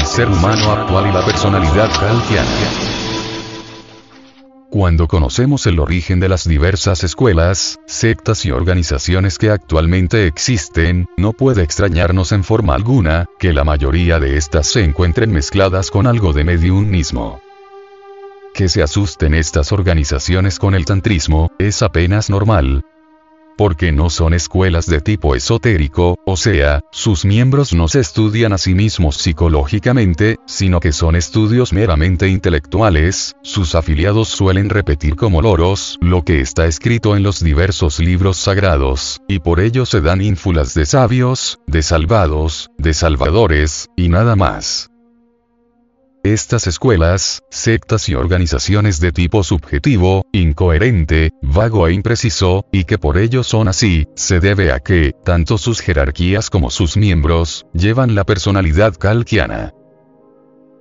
[0.00, 2.48] el ser humano actual y la personalidad kalkiana.
[4.70, 11.32] Cuando conocemos el origen de las diversas escuelas, sectas y organizaciones que actualmente existen, no
[11.32, 16.32] puede extrañarnos en forma alguna, que la mayoría de estas se encuentren mezcladas con algo
[16.32, 17.42] de mediunismo.
[18.54, 22.84] Que se asusten estas organizaciones con el tantrismo, es apenas normal,
[23.60, 28.56] porque no son escuelas de tipo esotérico, o sea, sus miembros no se estudian a
[28.56, 35.98] sí mismos psicológicamente, sino que son estudios meramente intelectuales, sus afiliados suelen repetir como loros
[36.00, 40.72] lo que está escrito en los diversos libros sagrados, y por ello se dan ínfulas
[40.72, 44.89] de sabios, de salvados, de salvadores, y nada más.
[46.22, 53.16] Estas escuelas, sectas y organizaciones de tipo subjetivo, incoherente, vago e impreciso, y que por
[53.16, 58.24] ello son así, se debe a que, tanto sus jerarquías como sus miembros, llevan la
[58.24, 59.72] personalidad kalkiana.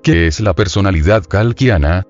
[0.03, 2.03] ¿Qué es la personalidad kalkiana?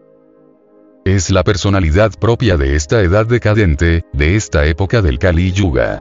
[1.05, 5.99] Es la personalidad propia de esta edad decadente, de esta época del Kali Yuga.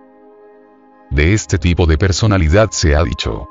[1.11, 3.49] De este tipo de personalidad se ha dicho.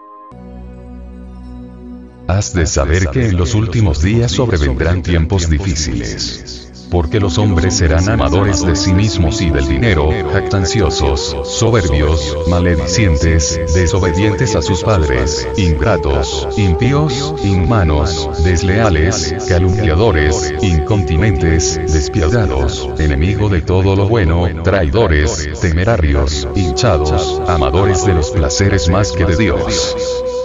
[2.27, 6.63] Has de saber que en los últimos días sobrevendrán tiempos difíciles.
[6.91, 14.55] Porque los hombres serán amadores de sí mismos y del dinero, jactanciosos, soberbios, maledicientes, desobedientes
[14.55, 24.47] a sus padres, ingratos, impíos, inhumanos, desleales, calumniadores, incontinentes, despiadados, enemigo de todo lo bueno,
[24.63, 29.95] traidores, temerarios, hinchados, amadores de los placeres más que de Dios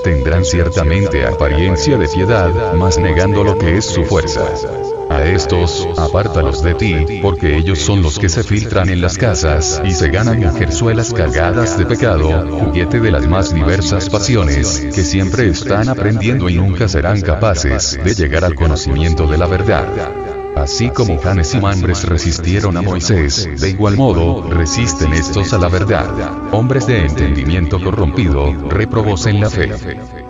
[0.03, 4.45] tendrán ciertamente apariencia de piedad, mas negando lo que es su fuerza.
[5.11, 9.83] A estos, apártalos de ti, porque ellos son los que se filtran en las casas,
[9.85, 15.49] y se ganan mujerzuelas cargadas de pecado, juguete de las más diversas pasiones, que siempre
[15.49, 20.32] están aprendiendo y nunca serán capaces de llegar al conocimiento de la verdad.
[20.57, 25.69] Así como Janes y Mambres resistieron a Moisés, de igual modo, resisten estos a la
[25.69, 26.53] verdad.
[26.53, 29.73] Hombres de entendimiento corrompido, reprobos en la fe.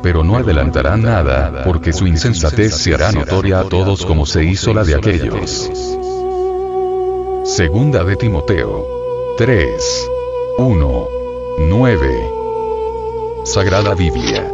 [0.02, 4.72] Pero no adelantarán nada, porque su insensatez se hará notoria a todos como se hizo
[4.72, 5.70] la de aquellos.
[7.44, 8.86] Segunda de Timoteo.
[9.38, 10.08] 3.
[10.58, 11.08] 1.
[11.68, 12.30] 9.
[13.44, 14.50] Sagrada Biblia.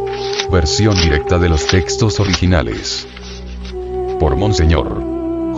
[0.51, 3.07] Versión directa de los textos originales.
[4.19, 5.08] Por Monseñor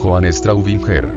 [0.01, 1.15] Joan Straubinger.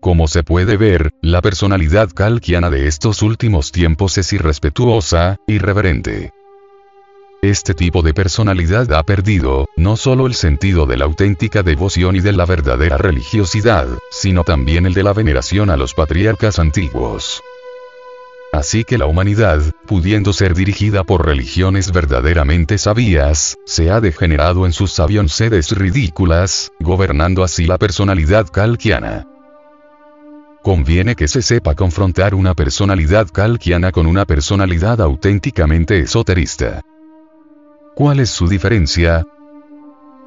[0.00, 6.32] Como se puede ver, la personalidad calquiana de estos últimos tiempos es irrespetuosa, irreverente.
[7.42, 12.20] Este tipo de personalidad ha perdido, no solo el sentido de la auténtica devoción y
[12.20, 17.42] de la verdadera religiosidad, sino también el de la veneración a los patriarcas antiguos.
[18.52, 24.72] Así que la humanidad, pudiendo ser dirigida por religiones verdaderamente sabias, se ha degenerado en
[24.72, 24.92] sus
[25.28, 29.26] sedes ridículas, gobernando así la personalidad calquiana.
[30.62, 36.82] Conviene que se sepa confrontar una personalidad calquiana con una personalidad auténticamente esoterista.
[37.94, 39.24] ¿Cuál es su diferencia?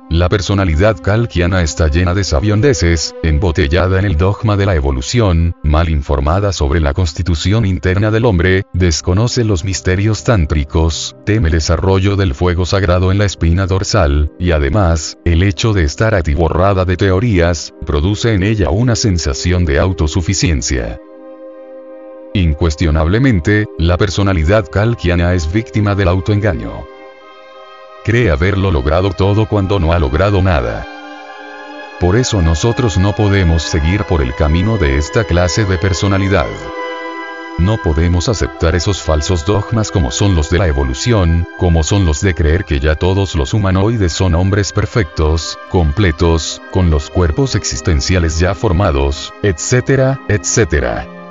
[0.09, 5.89] La personalidad kalkiana está llena de sabiondeces, embotellada en el dogma de la evolución, mal
[5.89, 12.35] informada sobre la constitución interna del hombre, desconoce los misterios tántricos, teme el desarrollo del
[12.35, 17.73] fuego sagrado en la espina dorsal, y además, el hecho de estar atiborrada de teorías,
[17.85, 20.99] produce en ella una sensación de autosuficiencia.
[22.35, 26.92] Incuestionablemente, la personalidad kalkiana es víctima del autoengaño
[28.03, 30.85] cree haberlo logrado todo cuando no ha logrado nada.
[31.99, 36.47] Por eso nosotros no podemos seguir por el camino de esta clase de personalidad.
[37.59, 42.19] No podemos aceptar esos falsos dogmas como son los de la evolución, como son los
[42.19, 48.39] de creer que ya todos los humanoides son hombres perfectos, completos, con los cuerpos existenciales
[48.39, 51.22] ya formados, etcétera, etcétera.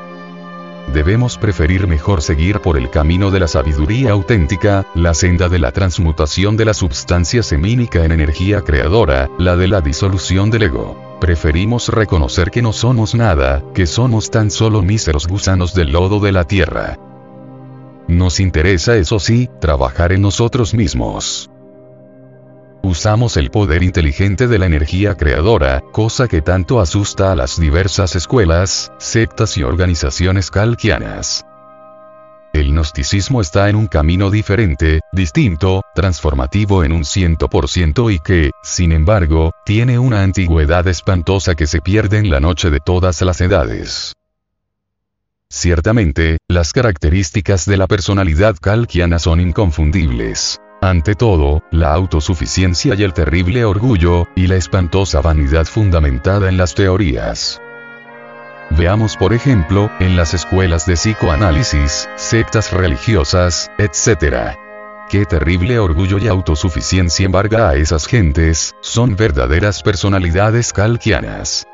[0.92, 5.72] Debemos preferir mejor seguir por el camino de la sabiduría auténtica, la senda de la
[5.72, 11.18] transmutación de la substancia semínica en energía creadora, la de la disolución del ego.
[11.18, 16.32] Preferimos reconocer que no somos nada, que somos tan solo míseros gusanos del lodo de
[16.32, 16.98] la tierra.
[18.08, 21.51] Nos interesa, eso sí, trabajar en nosotros mismos.
[22.84, 28.16] Usamos el poder inteligente de la energía creadora, cosa que tanto asusta a las diversas
[28.16, 31.46] escuelas, sectas y organizaciones calquianas.
[32.52, 38.18] El gnosticismo está en un camino diferente, distinto, transformativo en un ciento por ciento y
[38.18, 43.22] que, sin embargo, tiene una antigüedad espantosa que se pierde en la noche de todas
[43.22, 44.14] las edades.
[45.48, 50.58] Ciertamente, las características de la personalidad calquiana son inconfundibles.
[50.82, 56.74] Ante todo, la autosuficiencia y el terrible orgullo, y la espantosa vanidad fundamentada en las
[56.74, 57.62] teorías.
[58.70, 64.56] Veamos por ejemplo, en las escuelas de psicoanálisis, sectas religiosas, etc.
[65.08, 71.66] Qué terrible orgullo y autosuficiencia embarga a esas gentes, son verdaderas personalidades calquianas.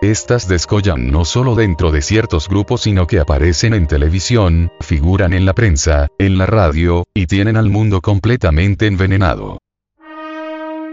[0.00, 5.44] Estas descollan no solo dentro de ciertos grupos sino que aparecen en televisión, figuran en
[5.44, 9.58] la prensa, en la radio, y tienen al mundo completamente envenenado.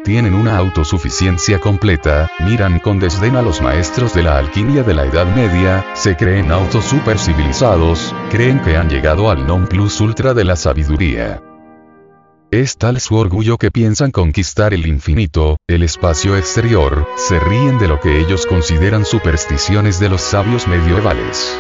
[0.04, 5.06] Tienen una autosuficiencia completa, miran con desdén a los maestros de la alquimia de la
[5.06, 6.86] Edad Media, se creen autos
[7.18, 11.42] civilizados, creen que han llegado al non plus ultra de la sabiduría.
[12.56, 17.90] Es tal su orgullo que piensan conquistar el infinito, el espacio exterior, se ríen de
[17.90, 21.60] lo que ellos consideran supersticiones de los sabios medievales.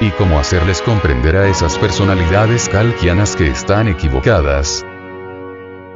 [0.00, 4.86] Y cómo hacerles comprender a esas personalidades calquianas que están equivocadas.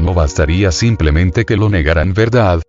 [0.00, 2.60] No bastaría simplemente que lo negaran verdad,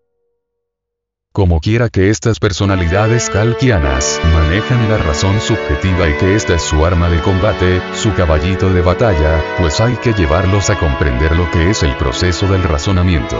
[1.33, 6.85] como quiera que estas personalidades calquianas manejan la razón subjetiva y que esta es su
[6.85, 11.69] arma de combate, su caballito de batalla, pues hay que llevarlos a comprender lo que
[11.69, 13.37] es el proceso del razonamiento.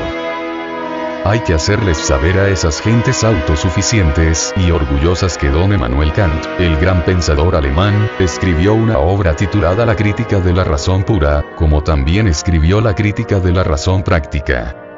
[1.25, 6.77] Hay que hacerles saber a esas gentes autosuficientes y orgullosas que don Emmanuel Kant, el
[6.77, 12.27] gran pensador alemán, escribió una obra titulada La crítica de la razón pura, como también
[12.27, 14.90] escribió la crítica de la razón práctica.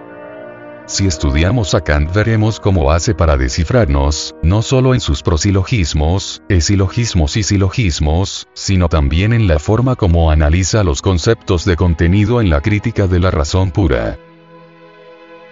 [0.85, 7.37] Si estudiamos a Kant veremos cómo hace para descifrarnos, no solo en sus prosilogismos, esilogismos
[7.37, 12.59] y silogismos, sino también en la forma como analiza los conceptos de contenido en la
[12.59, 14.19] crítica de la razón pura.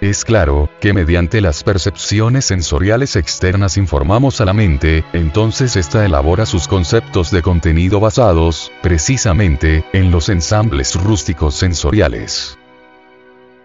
[0.02, 6.46] Es claro, que mediante las percepciones sensoriales externas informamos a la mente, entonces ésta elabora
[6.46, 12.58] sus conceptos de contenido basados, precisamente, en los ensambles rústicos sensoriales.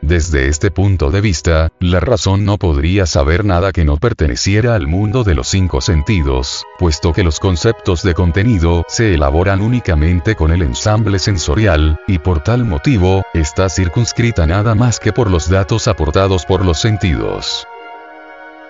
[0.03, 4.87] Desde este punto de vista, la razón no podría saber nada que no perteneciera al
[4.87, 10.53] mundo de los cinco sentidos, puesto que los conceptos de contenido se elaboran únicamente con
[10.53, 15.89] el ensamble sensorial, y por tal motivo, está circunscrita nada más que por los datos
[15.89, 17.67] aportados por los sentidos.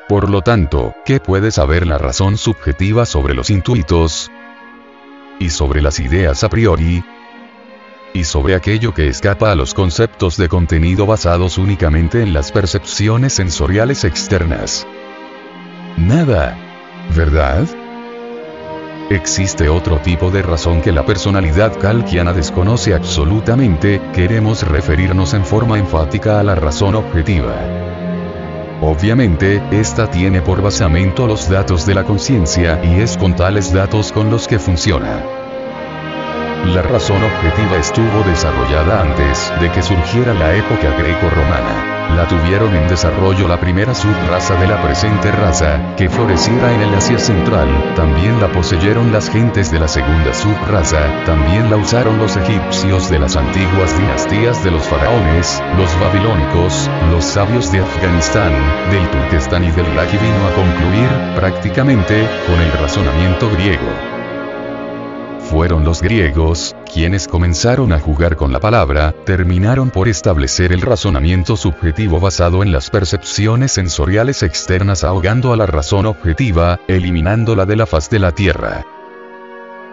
[0.09, 4.31] Por lo tanto, ¿qué puede saber la razón subjetiva sobre los intuitos?
[5.41, 7.05] Y sobre las ideas a priori,
[8.15, 13.35] y sobre aquello que escapa a los conceptos de contenido basados únicamente en las percepciones
[13.35, 14.87] sensoriales externas.
[15.97, 16.57] Nada.
[17.15, 17.67] ¿Verdad?
[19.11, 25.79] Existe otro tipo de razón que la personalidad calquiana desconoce absolutamente, queremos referirnos en forma
[25.79, 27.55] enfática a la razón objetiva.
[28.83, 34.11] Obviamente, esta tiene por basamento los datos de la conciencia y es con tales datos
[34.11, 35.46] con los que funciona.
[36.75, 42.17] La razón objetiva estuvo desarrollada antes de que surgiera la época greco-romana.
[42.17, 46.95] La tuvieron en desarrollo la primera subraza de la presente raza, que floreciera en el
[46.95, 52.37] Asia Central, también la poseyeron las gentes de la segunda subraza, también la usaron los
[52.37, 58.53] egipcios de las antiguas dinastías de los faraones, los babilónicos, los sabios de Afganistán,
[58.91, 64.16] del Turquestán y del Irak y vino a concluir, prácticamente, con el razonamiento griego.
[65.51, 71.57] Fueron los griegos, quienes comenzaron a jugar con la palabra, terminaron por establecer el razonamiento
[71.57, 77.87] subjetivo basado en las percepciones sensoriales externas ahogando a la razón objetiva, eliminándola de la
[77.87, 78.85] faz de la Tierra.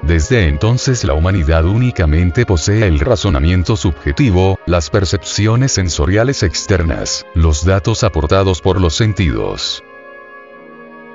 [0.02, 8.04] Desde entonces la humanidad únicamente posee el razonamiento subjetivo, las percepciones sensoriales externas, los datos
[8.04, 9.84] aportados por los sentidos.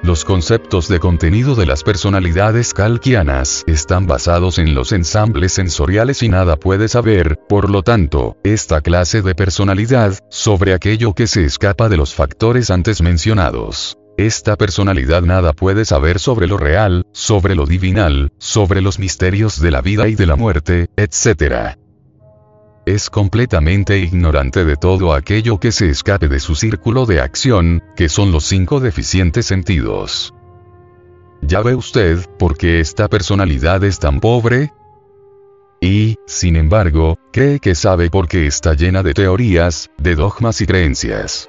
[0.02, 6.28] Los conceptos de contenido de las personalidades calquianas están basados en los ensambles sensoriales y
[6.28, 11.88] nada puede saber, por lo tanto, esta clase de personalidad, sobre aquello que se escapa
[11.88, 13.98] de los factores antes mencionados.
[14.16, 19.70] Esta personalidad nada puede saber sobre lo real, sobre lo divinal, sobre los misterios de
[19.72, 21.76] la vida y de la muerte, etc
[22.94, 28.08] es completamente ignorante de todo aquello que se escape de su círculo de acción, que
[28.08, 30.34] son los cinco deficientes sentidos.
[31.42, 34.72] Ya ve usted, por qué esta personalidad es tan pobre,
[35.80, 40.66] y, sin embargo, cree que sabe por qué está llena de teorías, de dogmas y
[40.66, 41.48] creencias.